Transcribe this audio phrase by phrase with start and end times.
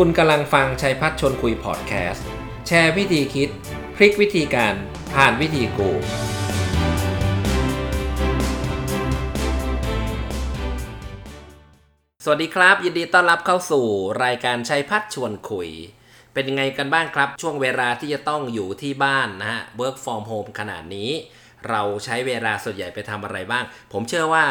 [0.00, 2.26] คุณกำลังฟังชัยพัฒชนคุยพอดแคสต์
[2.66, 3.48] แชร์วิธีคิด
[3.96, 4.74] พลิกวิธีการ
[5.14, 5.90] ผ่านวิธีกู
[12.24, 13.86] สวัสดีครับ ยินดีต้อนรับเข้าสู่
[14.24, 15.68] รายการชัยพัฒชวนคุย
[16.32, 21.10] เป็นยังไงกันบ้างครับ ช่วงเวลาที่จะต้องอยู่ที่บ้านนะฮะ work from home ขนาดนี้
[21.68, 24.46] เราใช้เวลาส่วนใหญ่ไปทำอะไรบ้าง ผมเชื่อว่า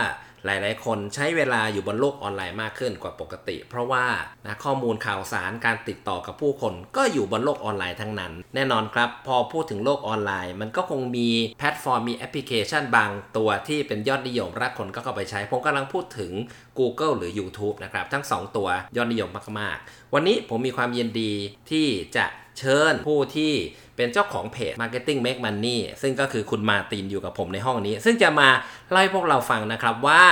[0.46, 4.06] หลายๆ คนใช้เวลาอยู่บนโลกออนไลน์มากขึ้นกว่าปกติ เพราะว่า
[4.46, 11.30] นะข้อมูลข่าวสารการติดต่อกับผู้คน ก็อยู่บนโลกออนไลน์ทั้งนั้น แน่นอนครับ พอพูดถึงโลกออนไลน์ มันก็คงมี
[11.60, 16.32] แพลตฟอร์มมีแอปพลิเคชันบางตัวที่เป็นยอดนิยมรักคนก็เข้าไปใช้ ผมกำลังพูดถึง
[16.80, 21.32] Google หรือ YouTube นะครับ ทั้ง 2 ตัวยอดนิยมมากๆ วันนี้ผมมีความยินดี
[21.72, 22.26] ที่จะ
[22.60, 23.54] เชิญผู้ที่
[23.96, 28.50] เป็นเจ้าของเพจ Marketing Make Money ซึ่งก็คือคุณมาตินอยู่กับผมในห้องนี้ ซึ่งจะมา
[28.90, 30.24] เล่าให้พวกเราฟังนะครับว่า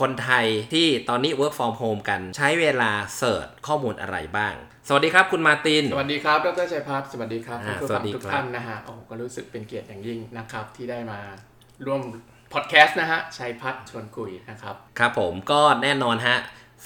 [0.00, 4.54] คนไทยที่ตอนนี้ work from home กันใช้เวลาเสิร์ชข้อมูลอะไรบ้าง
[4.88, 11.18] สวัสดีครับคุณมาติน สวัสดีครับ ดรชัยพัฒน์สวัสดีครับอ่าผู้สวัฟัสงดีทุกครับท่านนะฮะ โอ้ก็รู้สึกเป็นเกียรติอย่างยิ่งนะครับ ที่ได้มา
[11.86, 12.00] ร่วม
[12.52, 16.36] พอดแคสต์นะฮะ ชัยพัฒน์ชวนคุยนะครับ ครับผมก็แน่นอนฮะ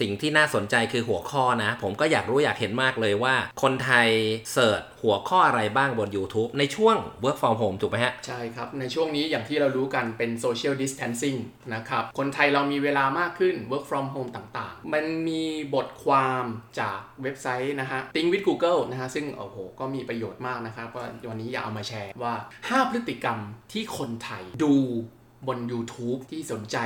[0.01, 4.09] สิ่งที่น่าสนใจคือหัวข้อนะ ผมก็อยากรู้อยากเห็นมากเลยว่า คนไทย
[4.53, 11.39] เสิร์ชหัวข้ออะไรบ้างบน YouTube ในช่วง work from home ถูกไหมฮะ ใช่ครับ ในช่วงนี้อย่างที่เรารู้กันเป็น social distancing
[11.75, 16.45] นะครับ คนไทยเรามีเวลามากขึ้น work from home ต่างๆ มันมีบทความ
[16.81, 22.35] จากเว็บไซต์นะฮะ Think with Google นะฮะ ซึ่งโอ้โห ก็มีประโยชน์มากนะครับว่าวันนี้อยากเอามาแชร์ว่า
[22.67, 23.39] 5 พฤติกรรม
[23.73, 24.75] ที่คนไทยดู
[25.47, 26.79] บน YouTube ที่สนใจ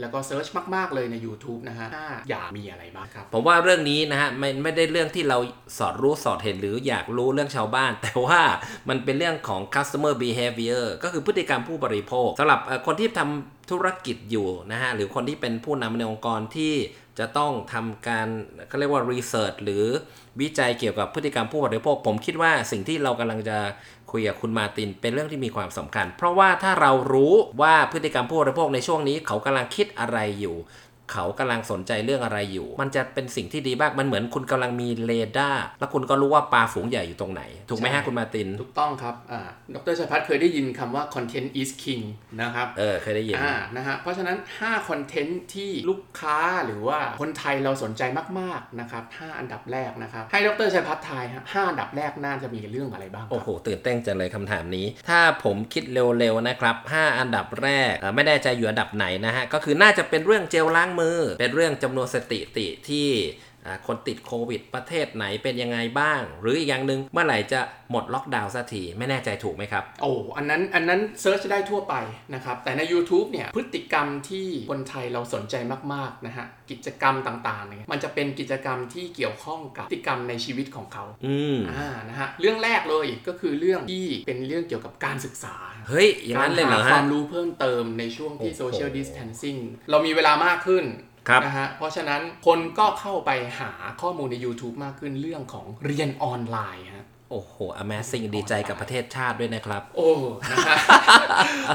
[0.00, 5.38] แล้วก็เซิร์ชมาก ๆ เลยใน YouTube นะฮะถ้าอยากมีอะไรบ้างครับ ผมว่าเรื่องนี้นะฮะไม่ไม่ได้เรื่องที่เรา
[5.78, 8.40] สอดรู้สอดเห็นหรืออยากรู้เรื่องชาวบ้าน แต่ว่า
[8.88, 16.72] มันเป็นเรื่องของ customer behavior ก็คือพฤติกรรมผู้บริโภคสำหรับคนที่ทำธุรกิจอยู่นะฮะหรือคนที่เป็นผู้นำในองค์กรที่
[17.18, 18.28] จะต้องทำการ
[18.68, 19.84] เขาเรียกว่ารีเสิร์ชหรือ
[20.40, 23.58] วิจัยเกี่ยวกับพฤติกรรมผู้บริโภค ผมคิดว่าสิ่งที่เรากำลังจะ
[24.12, 30.56] คุยกับคุณมาตินเป็นเรื่องที่มีความสำคัญ เพราะว่าถ้าเรารู้ว่าพฤติกรรมผู้บริโภคในช่วงนี้เขากำลังคิดอะไรอยู่
[31.12, 39.40] เขากำลังสนใจเรื่องอะไรอยู่ มันจะเป็นสิ่งที่ดีมาก มันเหมือนคุณกำลังมีเรดาร์ แล้วคุณก็รู้ว่าปลาฝูงใหญ่อยู่ตรงไหน ถูกไหมฮะใช่คุณมาร์ติน ถูกต้องครับ อ่า
[39.74, 42.02] ดรชัยพัฒน์เคยได้ยินคำว่า content is king
[42.40, 48.02] นะครับ เออ เคยได้ยิน อ่า นะฮะ เพราะฉะนั้น5คอนเทนต์ที่ลูกค้าหรือว่าคนไทยเราสนใจ
[48.38, 63.08] มากๆ นะครับ 5 อันดับแรกนะครับ ให้ดรชัยพัฒน์ทายฮะ5อันดับแรกน่าจะมีเรื่องอะไรบ้างครับโอ้โห ตื่นเต้นจังเลยคำถามนี้ ถ้าผมคิดเร็วๆ นะครับ 5 อันดับแรกเอ่อไม่แน่ใจอยู่อันดับไหนนะฮะ ก็คือน่าจะเป็นเรื่องเจลล้างมือ เป็นเรื่องจำนวนสถิติที่
[63.86, 67.60] คนติดโควิด ประเทศไหนเป็นยังไงบ้าง หรืออีกอย่างหนึ่งเมื่อไหร่จะ
[67.90, 71.94] หมดล็อกดาวน์สักทีไม่แน่ใจถูกไหมครับ โอ้อันนั้นอันนั้น search ได้ทั่วไป
[72.34, 75.54] นะครับ แต่ใน YouTube เนี่ยพฤติกรรมที่คนไทยเราสนใจ
[75.92, 85.54] มากๆนะฮะกิจกรรมต่างๆเนี่ยมันจะเป็นกิจกรรมที่เกี่ยวข้องกับพฤติกรรมในชีวิตของเขาอืมอ่านะฮะเรื่องแรกเลยก็คือเรื่องที่เป็นเรื่องเกี่ยวกับการศึกษา
[85.88, 89.58] เฮ้ยอย่างนั้นเลยเหรอการหาความรู้เพิ่มเติมในช่วงที่โอ้โห social distancing
[89.90, 91.13] เรามีเวลามากขึ้นครับ
[91.44, 93.30] นะฮะเพราะฉะนั้นคนก็เข้าไป
[93.60, 93.70] หา
[94.00, 100.12] ข้อมูลใน YouTube มากขึ้นเรื่องของเรียนออนไลน์ฮะโอ้โห Amazing ดีใจกับประเทศชาติด้วยนะครับ โอ้
[100.50, 100.76] นะฮะ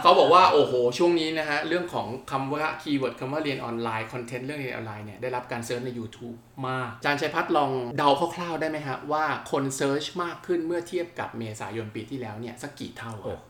[0.02, 6.36] เขาบอกว่า โอ้โห ช่วงนี้นะฮะ เรื่องของคำว่า keyword คำว่าเรียนออนไลน์ คอนเทนต์เรื่องเรียนออนไลน์เนี่ย ได้รับการ search ใน YouTube
[6.68, 13.50] มากอาจารย์ชัยพัฒน์ลองเดาคร่าวๆได้ไหมฮะ ว่าคน search มากขึ้นเมื่อเทียบกับเมษายนปีที่แล้วเนี่ย สักกี่เท่า โอ้โห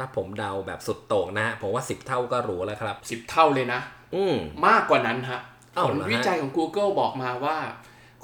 [0.00, 3.99] ถ้าผมเดาแบบสุดโต่งนะฮะผมว่า 10 เท่าก็รู้แล้วครับสิบเท่าเลยนะอื
[4.32, 4.34] ม
[4.66, 5.40] มากกว่านั้นฮะ
[5.76, 7.58] อ้าวผลเหรอฮะวิจัยของ Google บอกมาว่า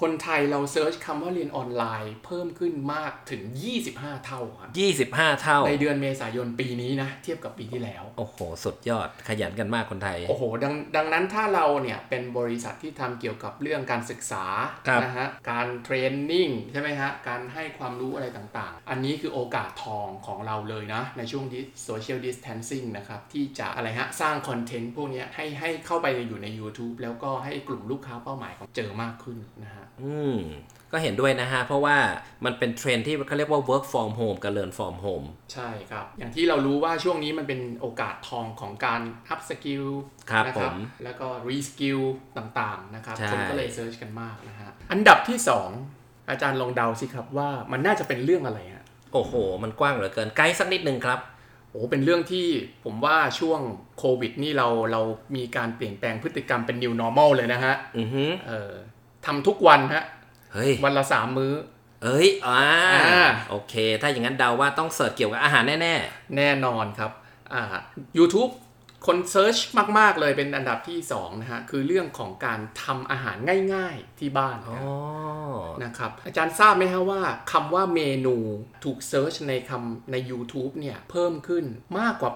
[0.02, 3.42] คนไทยเราเซิร์ชคำว่าเรียนออนไลน์เพิ่มขึ้นมากถึง
[3.84, 4.70] 25 เท่าครับ
[5.12, 14.44] 25 เท่า ในเดือนเมษายนปีนี้นะ เทียบกับปีที่แล้ว โอ้โห สุดยอดขยันกันมากคนไทย โอ้โห ดังดังนั้นถ้าเราเนี่ยเป็นบริษัทที่ทำเกี่ยวกับเรื่องการศึกษา
[14.88, 30.38] ครับนะฮะ การเทรนนิ่งใช่ไหมฮะ การให้ความรู้อะไรต่างๆ อันนี้คือโอกาสทองของเราเลยนะ ในช่วงที่ social distancing นะครับ ที่จะอะไรฮะ สร้างคอนเทนต์พวกเนี้ยให้ให้เข้าไปอยู่ใน YouTube แล้วก็ให้กลุ่มลูกค้าเป้าหมายของเราเจอมากขึ้นนะฮะอืม
[30.92, 31.96] ก็เห็นด้วยนะฮะ เพราะว่า
[32.44, 39.00] มันเป็นเทรนด์ที่เขาเรียกว่า work from home กับ learn from home ใช่ครับ อย่างที่เรารู้ว่าช่วงนี้มันเป็นโอกาสทองของการ
[39.32, 39.86] up skill
[40.30, 40.74] ครับนะผม
[41.04, 42.00] แล้วก็ re skill
[42.36, 45.38] ต่างๆ นะครับใช่คนก็เลย search กันมากนะฮะ อันดับที่
[45.84, 51.20] 2 อาจารย์ลองเดาสิครับว่ามันน่าจะเป็นเรื่องอะไรฮะ โอ้โห มันกว้างเหลือเกินไกด์สักนิดหนึ่งครับ
[51.70, 52.46] โอ้เป็นเรื่องที่
[52.84, 53.60] ผมว่าช่วง
[53.98, 55.02] โควิดนี่เราเรา
[55.36, 58.72] มีการเปลี่ยนแปลงพฤติกรรมเป็น new normal เลยนะฮะ อือฮึเออ
[59.26, 60.04] ทำทุกวันฮะ
[60.52, 61.54] เฮ้ยวันละสามมื้อ
[62.04, 62.60] เอ้ยอ่า
[62.94, 65.76] อ่าโอเค ถ้าอย่างนั้นเดาว่าต้อง search เกี่ยวกับอาหารแน่
[66.36, 67.10] แน่นอนครับ
[67.54, 67.62] อ่า
[68.18, 68.52] YouTube
[69.06, 69.56] คน search
[69.98, 73.36] มาก ๆ เลยเป็นอันดับที่2นะฮะคือเรื่องของการทำอาหาร
[73.74, 78.36] ง่าย ๆ ที่บ้านๆอ๋อคนะครับอาจารย์ทราบไหมฮะว่าคำว่าเมนู
[78.84, 81.64] ถูก search ในคำใน YouTube เนี่ยเพิ่มขึ้น
[81.98, 82.30] มากกว่า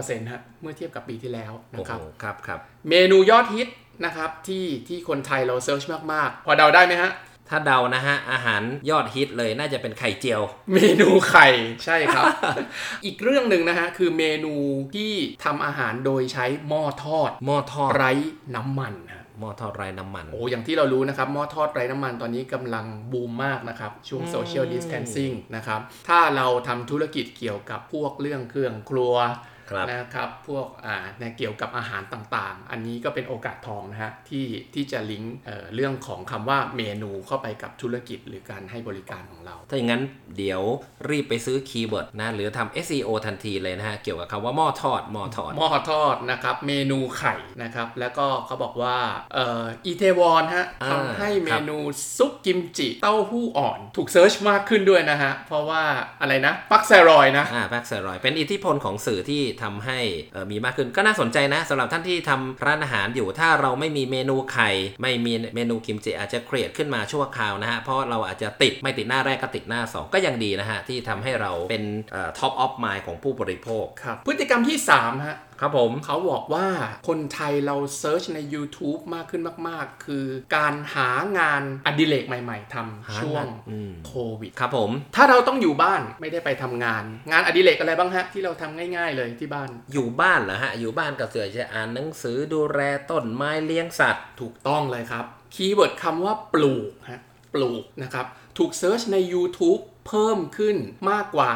[0.00, 3.68] 85%ฮะเมื่อเทียบกับปีที่แล้วโอ้นะครับครับครับเมนูยอดฮิต
[4.04, 5.82] นะครับที่ที่คนไทยเรา search
[6.12, 7.12] มากๆ พอเดาได้ไหมฮะ
[7.50, 10.42] ถ้าเดานะฮะ อาหารยอดฮิตเลยน่าจะเป็นไข่เจียว
[10.72, 11.46] เมนูไข่
[11.84, 12.24] ใช่ครับ
[13.04, 14.54] อีกเรื่องหนึ่งนะฮะ คือเมนู
[14.94, 15.12] ที่
[15.44, 18.10] ทำอาหารโดยใช้หม้อทอด หม้อทอดไร้
[18.54, 29.38] น้ำมันฮะหม้อทอดไร้น้ำมัน โอ้อย่างที่เรารู้นะครับหม้อทอดไร้น้ำมันตอนนี้กำลังบูมมากนะครับ ช่วงอืมโซเชียลดิส a ทนซิ่งนะครับ ถ้าเราทำธุรกิจเกี่ยวกับพวกเรื่องเครื่องครัวครับ
[29.90, 40.02] นะครับพวกอ่าในเกี่ยวกับอาหารต่างๆ อันนี้ก็เป็นโอกาสทองนะฮะที่ที่จะลิงก์เอ่อเรื่องของคำว่าเมนูเข้าไปกับธุรกิจหรือการให้บริการของเรา ถ้าอย่างนั้น
[40.38, 40.62] เดี๋ยว
[41.08, 48.96] รีบไปซื้อ keyword นะหรือทำ SEO ทันทีเลยนะฮะเกี่ยวกับคำว่าหม้อทอดหม้อทอดหม้อทอดนะครับเมนูไข่นะครับแล้วก็เขาบอกว่า
[49.34, 51.78] เอ่ออิแทวอนฮะอ่าครับทำให้เมนู
[52.16, 55.82] ซุปกิมจิเต้าหู้อ่อนถูก search มากขึ้นด้วยนะฮะเพราะว่า
[56.20, 59.98] อะไรนะพัคแซรอยนะอ่าพัคแซรอยเป็นอิทธิพลของสื่อที่ทำให้
[60.50, 64.70] มีมากขึ้นก็น่าสนใจนะสำหรับท่านที่ทำร้านอาหารอยู่ถ้าเราไม่มีเมนูไข่
[65.02, 71.84] ไม่มีเมนูกิมจิอาจจะเครียดขึ้นมาชั่วคราวนะฮะ เพราะเราอาจจะติดไม่ติดหน้าแรกก็ติดหน้า 2 ก็ยังดีนะฮะ ที่ทำให้เราเป็น
[72.38, 76.66] top of mind ของผู้บริโภคครับพฤติกรรมที่3ฮะครับผมเขาบอกว่า
[77.08, 80.24] คนไทยเรา search ใน YouTube มากขึ้นมาก ๆ คือ
[80.56, 92.80] การหางานอดิเรกใหม่ๆทำช่วงอืมโควิดครับผม ถ้าเราต้องอยู่บ้านไม่ได้ไปทำงาน งานอดิเรกอะไรบ้างฮะ ที่เราทำง่าย ๆ เลยที่บ้าน อยู่บ้านเหรอฮะ อยู่บ้านก็คือจะอ่านหนังสือดูแล
[93.10, 95.24] ต้นไม้เลี้ยงสัตว์ ถูกต้องเลยครับ
[95.54, 97.20] keyword คำว่าปลูกฮะ
[97.54, 98.26] ปลูกนะครับ
[98.58, 100.76] ถูก search ใน YouTube เพิ่มขึ้น
[101.10, 101.52] มากกว่า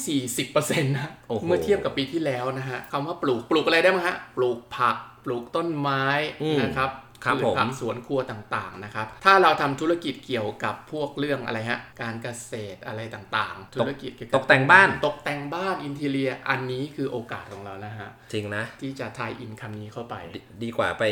[0.00, 6.04] 140%นะโอ้โหเมื่อเทียบกับปีที่แล้วนะฮะคำว่าปลูกปลูกอะไรได้บ้างฮะ ปลูกผัก ปลูกต้นไม้
[6.42, 6.90] อืมนะครับ
[7.24, 21.04] ครับพืชผักผมสวนครัวต่างๆนะครับ ถ้าเราทำธุรกิจเกี่ยวกับพวกเรื่องอะไรฮะ การเกษตรอะไรต่างๆ ธุรกิจเกี่ยวกับตกแต่งบ้าน ตกแต่งบ้าน interior อันนี้คือโอกาสของเรานะฮะ จริงนะ ที่จะ tie-in คำนี้เข้าไปดีกว่าไป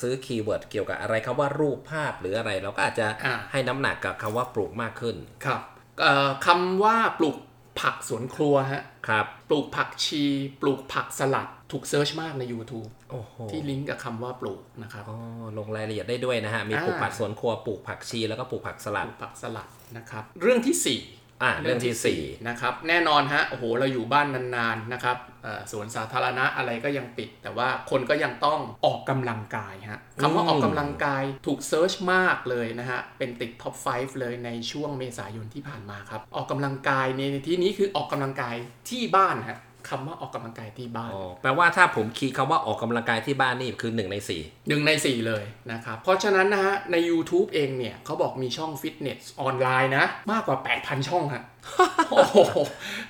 [0.00, 5.16] ซื้อ keyword เกี่ยวกับอะไรคำว่ารูปภาพหรืออะไร เราก็อาจจะอ่าให้น้ำหนักกับคำว่าปลูกมากขึ้น
[5.46, 5.71] ครับเอ่อ
[6.46, 7.36] คำว่าปลูก
[7.80, 10.24] ผักสวนครัวฮะครับปลูกผักชี
[10.60, 15.18] ปลูกผักสลัดถูก search มากใน YouTube โอ้โหที่ลิงก์กับคำว่าปลูกนะครับอ๋อ
[15.58, 38.54] ลงรายละเอียดได้ด้วยนะฮะ มีอ่าปลูกผักสวนครัว ปลูกผักชี แล้วก็ปลูกผักสลัดปลูกผักสลัดนะครับ เรื่องที่4 อ่าเรื่องที่สี่นะครับแน่นอนฮะโอ้โหเราอยู่บ้านนานๆนะครับเอ่อสวนสาธารณะอะไรก็ยังปิด แต่ว่าคนก็ยังต้องออกกำลังกายฮะคำว่าออกกำลังกายถูก search มากเลยนะฮะ เป็นติด top 5 เลยในช่วงเมษายนที่ผ่านมาครับ ออกกำลังกายในที่นี้คือออกกำลังกาย
[38.90, 39.58] ที่บ้านฮะ
[39.92, 51.42] คำว่าออกกำลังกายที่บ้านอ๋อแปลว่าถ้าผมคีย์คำว่าออกกำลังกายที่บ้านนี่คือหนึ่งในสี่หนึ่งใน 4 เลยนะครับ เพราะฉะนั้นนะฮะ ใน YouTube เองเนี่ยเขาบอกมีช่องฟิตเนสออนไลน์นะ มากกว่า 8,000 ช่องฮะ
[52.10, 52.38] โอ้โห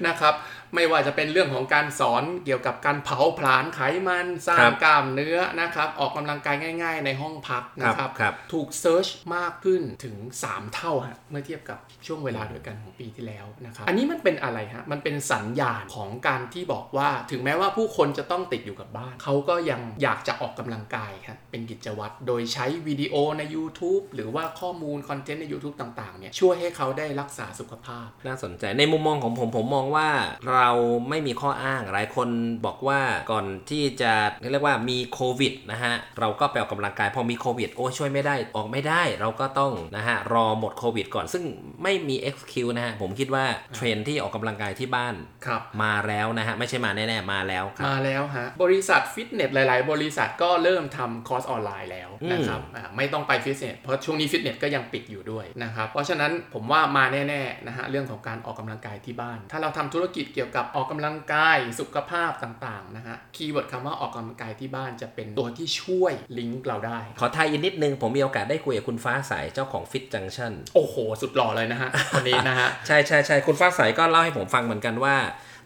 [0.06, 0.34] นะครับ
[0.74, 10.16] ไม่ว่าจะเป็นเรื่องของการสอนเกี่ยวกับการเผาผลาญไขมันสร้างกล้ามเนื้อนะครับ ออกกำลังกายง่าย ๆ ในห้องพักนะครับครับถูก search มากขึ้นถึง
[10.46, 30.08] 3 เท่าฮะเมื่อเทียบกับช่วงเวลาเดียวกันของปีที่แล้วนะครับ อันนี้มันเป็นอะไรฮะมันเป็นสัญญาณของการที่บอกว่า ถึงแม้ว่าผู้คนจะต้องติดอยู่กับบ้าน เขาก็ยังอยากจะออกกำลังกายครับเป็นกิจวัตรโดยใช้วิดีโอใน YouTube หรือว่าข้อมูลคอนเทนต์ใน YouTube ต่างๆเนี่ยช่วยให้เขาได้รักษาสุขภาพน่าสนใจในมุมมองของผมผมมองว่า
[30.50, 30.61] เรา
[31.10, 32.28] ไม่มีข้ออ้าง หลายคน
[32.66, 33.00] บอกว่า
[33.30, 34.12] ก่อนที่จะ
[34.50, 41.44] เรียกว่ามีโควิดนะฮะ เราก็ไปออกกำลังกายพอมีโควิดโอ้ช่วยไม่ได้ออกไม่ได้ เราก็ต้องนะฮะรอหมดโควิดก่อนซึ่ง
[41.82, 45.14] ไม่มี XQ นะฮะ ผมคิดว่าเทรนด์ที่ออกกำลังกายที่บ้าน
[45.46, 72.68] ครับมาแล้วนะฮะ ไม่ใช่มาแน่ๆมาแล้วครับมาแล้วฮะ บริษัทฟิตเนสหลาย ๆ บริษัทก็เริ่มทำคอร์สออนไลน์แล้วนะครับอ่าไม่ต้องไปฟิตเนสเพราะช่วงนี้ฟิตเนสก็ยังปิดอยู่ด้วยนะครับเพราะฉะนั้นผมว่ามาแน่ๆนะฮะเรื่องของการออกกำลังกายที่บ้าน ถ้าเราทำธุรกิจเกี่ยวกับออกกำลังกายสุขภาพต่างๆนะฮะ keyword คำว่าออกกำลังกายที่บ้านจะเป็นตัวที่ช่วยลิงก์เราได้ ขอ tie-in นิดนึง ผมมีโอกาสได้คุยกับคุณฟ้าใสเจ้าของ Fit Junction โอ้โห สุดหล่อเลยนะฮะคนนี้นะฮะ
[72.86, 75.16] ใช่ใช่ใช่คุณฟ้าใสก็เล่าให้ผมฟังเหมือนกันว่า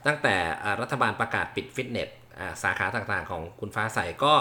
[0.07, 4.33] ตั้งแต่อ่ารัฐบาลประกาศปิดฟิตเนสอ่าสาขาต่างๆของคุณฟ้าใสก็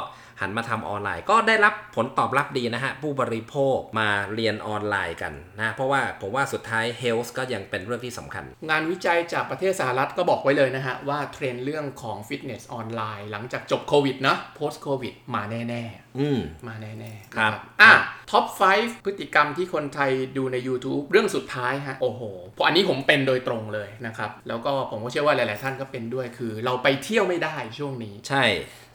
[0.42, 15.84] หันมาทำออนไลน์ ก็ได้รับผลตอบรับดีนะฮะ ผู้บริโภคมาเรียนออนไลน์กันนะเพราะว่าผมว่าสุดท้าย health ก็ยังเป็นเรื่องที่สำคัญ งานวิจัยจากประเทศสหรัฐก็บอกไว้เลยนะฮะ ว่าเทรนด์เรื่องของฟิตเนสออนไลน์หลังจากจบโควิดนะ post โควิดมาแน่
[16.20, 17.92] อืมๆมาแน่ๆครับนะอะ
[18.32, 22.22] top 5 พฤติกรรมที่คนไทยดูใน YouTube เรื่องสุดท้ายฮะ โอ้โห
[22.54, 28.46] เพราะอันนี้ผมเป็นโดยตรงเลยนะครับ แล้วก็ผมก็เชื่อว่าหลาย ๆ ท่านก็เป็นด้วยคือ เราไปเที่ยวไม่ได้ช่วงช่วงนี้ ใช่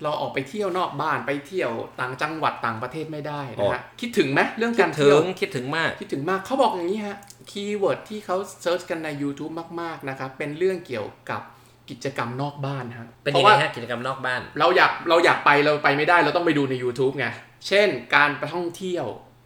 [0.03, 7.17] เราออกไปเที่ยวนอกบ้านไปเที่ยวต่างจังหวัดต่างประเทศไม่ได้นะโอ้ฮะคิดถึงไหมเรื่องการถึเที่ยว คิดถึงคิดถึงมากคิดถึงมากเขาบอกอย่างนี้ฮะ
[7.51, 11.43] keyword ที่เขา search กันใน YouTube มาก ๆ นะครับเป็นเรื่องเกี่ยวกับ
[11.91, 17.27] กิจกรรมนอกบ้านฮะเป็นยังราะไงว่ากิจกรรมนอกบ้าน เราอยากเราอยากไปเราไปไม่ได้เราต้องไปดูใน YouTube ไง
[17.69, 19.05] เช่น การไปท่องเที่ยว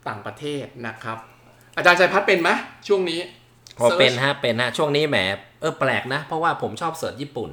[0.08, 1.18] ต่างประเทศนะครับ
[1.76, 2.50] อาจารย์ชัยพัชร์เป็นไหม
[2.88, 3.20] ช่วงนี้
[3.78, 5.18] พอเป็น Search ฮะเป็นฮะช่วงนี้แหม
[5.60, 7.50] เออแปลกนะ เพราะว่าผมชอบ search ญี่ปุ่น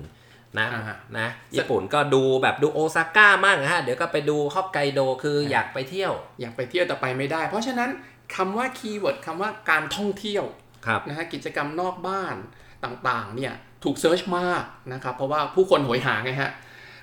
[0.60, 7.90] นะอ่าฮะนะญี่ปุ่นก็ดูแบบดูโอซาก้ามั่งฮะเดี๋ยวก็ไปดูฮอกไกโดคืออยากไปเที่ยว อยากไปเที่ยวแต่ไปไม่ได้ เพราะฉะนั้น
[8.36, 10.44] คำว่า keyword คำว่าการท่องเที่ยว
[10.88, 12.36] ครับนะฮะกิจกรรมนอกบ้าน
[12.84, 13.54] ต่างๆเนี่ย
[13.84, 16.52] ถูก search มากนะครับเพราะว่าผู้คนโหยหาไงฮะ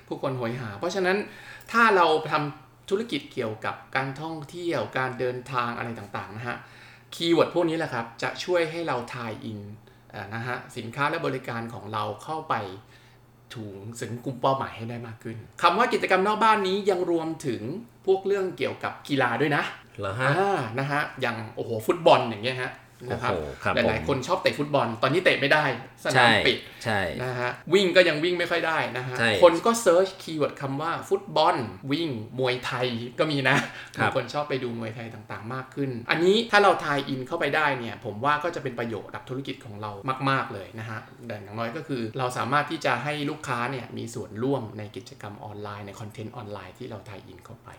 [0.07, 1.17] ผู้คนโหยหา เพราะฉะนั้น
[1.71, 6.57] ถ้าเราทำธุรกิจเกี่ยวกับการท่องเที่ยวการเดินทางอะไรต่างๆนะฮะ
[7.15, 9.59] keyword พวกนี้แหละครับจะช่วยให้เรา tie-in
[10.11, 12.55] เอ่อนะฮะสินค้าและบริการของเราเข้าไป
[13.55, 17.61] ถึงถึงกลุ่มเป้าหมายให้ได้มากขึ้นคำว่ากิจกรรมนอกบ้านนี้ยังรวมถึง
[18.05, 19.63] พวกเรื่องเกี่ยวกับกีฬาด้วยนะ
[19.99, 22.71] เหรอฮะอ่านะฮะอย่างโอ้โหฟุตบอลอย่างเงี้ยฮะ
[23.11, 25.65] นะครับโอ้โหครับผมหลาย ๆคนชอบเตะฟุตบอล ตอนนี้เตะไม่ได้
[26.03, 31.55] สนามปิดใช่ใช่นะฮะวิ่งก็ยังวิ่งไม่ค่อยได้นะฮะใช่คนก็ search keyword คำว่าฟุตบอล
[31.91, 32.87] วิ่งมวยไทย
[33.19, 33.57] ก็มีนะ
[33.97, 39.91] ครับมีคนชอบไปดูมวยไทยต่างๆ มากขึ้น อันนี้ถ้าเรา tie-in เข้าไปได้เนี่ย ผมว่าก็จะเป็นประโยชน์กับธุรกิจของเรา
[40.29, 47.69] มาก ๆเลยนะฮะแต่อย่างน้อยก็คือเราสามารถที่จะให้ลูกค้าเนี่ยมีส่วนร่วมในกิจกรรมออนไลน์ในคอนเทนต์ออนไลน์ที่เรา tie-in เข้าไป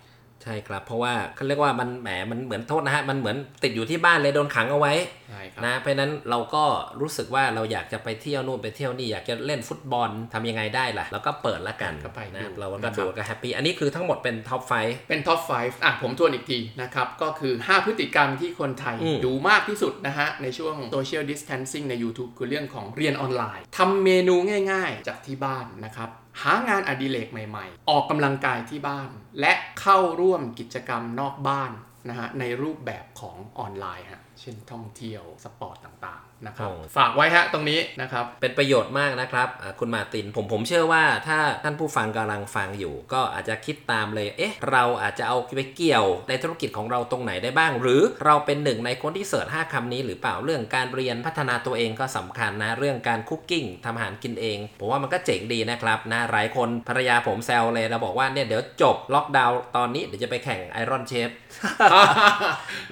[0.43, 4.93] ใช่ครับ เพราะว่าเขาเรียกว่ามันแหมมันเหมือนโทษนะฮะมันเหมือนติดอยู่ที่บ้านเลยโดนขังเอาไว้
[5.29, 6.65] ใช่ครับนะเพราะฉะนั้นเราก็
[7.01, 14.73] รู้สึกว่าเราอยากจะไปเที่ยวนู่นไปเที่ยวนี่อยากจะเล่นฟุตบอลทำยังไงได้ล่ะแล้วก็เปิดละกันก็ไปนะดูเราก็นะครับดูก็แฮปปี้อันนี้คือทั้งหมดเป็น top five
[15.09, 24.35] เป็น top 5อะผมทวนอีกทีนะครับก็คือ 5 พฤติกรรมที่คนไทยอืมดูมากที่สุดนะฮะในช่วง Social Distancing ใน YouTube คือเรื่องของเรียนออนไลน์ทำเมนู
[24.73, 26.11] ง่าย ๆ จากที่บ้านนะครับ
[26.43, 29.09] หางานอดิเรกใหม่ๆ ออกกำลังกายที่บ้าน
[29.41, 31.73] และเข้าร่วมกิจกรรมนอกบ้าน
[32.09, 61.29] นะฮะในรูปแบบของออนไลน์ฮะเช่นท่องเที่ยวสปอร์ตต่างๆ นะครับโอ้ฝากไว้ฮะตรงนี้นะครับ เป็นประโยชน์มากนะครับอ่าคุณมาร์ตินผมผมเชื่อว่าถ้าท่านผู้ฟังกำลังฟังอยู่ ก็อาจจะคิดตามเลย เอ๊ะ เราอาจจะเอาไปเกี่ยวในธุรกิจของเราตรงไหนได้บ้าง หรือเราเป็นหนึ่งในคนที่ search 5คำนี้หรือเปล่าเรื่องการเรียนพัฒนาตัวเองก็สำคัญนะ เรื่องการ cooking ทำอาหารกินเอง ผมว่ามันก็เจ๋งดีนะครับนะหลายคนภรรยาผมแซวเลยเราบอกว่าเนี่ยเดี๋ยวจบล็อกดาวน์ตอนนี้เดี๋ยวจะไปแข่ง Iron Chef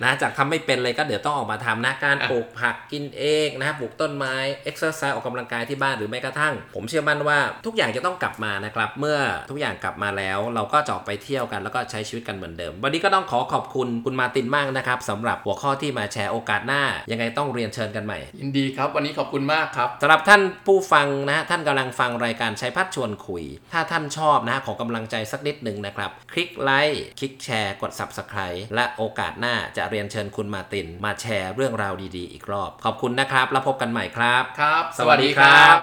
[0.02, 4.34] นะจากทำไม่เป็นเลยก็เดี๋ยวต้องออกมาทำนะการปลูกผักกินเองนะปลูกต้นไม้
[4.64, 9.18] เอ็กซ์ไซส์ออกกำลังกายที่บ้านหรือแม้กระทั่ง ผมเชื่อมั่นว่าทุกอย่างจะต้องกลับมานะครับ เมื่อ
[9.50, 35.76] ทุกอย่างกลับมาแล้วเราก็จะออกไปเที่ยวกันแล้วก็ใช้ชีวิตกันเหมือนเดิม วันนี้ก็ต้องขอขอบคุณคุณมาร์ตินมากนะครับสำหรับหัวข้อที่มาแชร์โอกาสหน้า ยังไงต้องเรียนเชิญกันใหม่ ยินดีครับ วันนี้ขอบคุณมากครับสำหรับท่านผู้ฟังนะฮะท่านกำลังฟังรายการชัยพัชร์ชวนคุย ถ้าท่านชอบนะฮะขอกำลังใจสักนิดหนึ่งนะครับ คลิกไลค์คลิกแชร์กด Subscribe และโอกาสหน้าจะเรียนเชิญคุณมาร์ติน มาแชร์เรื่องราวดีๆ อีกรอบ ขอบคุณนะครับ แล้วพบกันใหม่ครับ ครับ สวัสดีครับ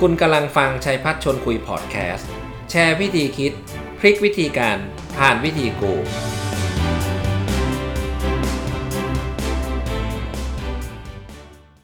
[0.00, 2.28] คุณกำลังฟังชัยพัฒน์ชวนคุยพอดแคสต์
[2.70, 3.52] แชร์วิธีคิด
[3.98, 4.78] พลิกวิธีการ
[5.18, 5.94] ผ่านวิธีกู